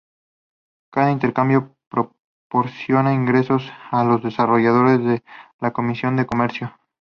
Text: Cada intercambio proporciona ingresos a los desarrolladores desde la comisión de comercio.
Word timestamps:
Cada 0.91 1.11
intercambio 1.11 1.75
proporciona 1.87 3.13
ingresos 3.13 3.71
a 3.91 4.03
los 4.03 4.23
desarrolladores 4.23 4.97
desde 4.97 5.23
la 5.59 5.73
comisión 5.73 6.15
de 6.15 6.25
comercio. 6.25 6.75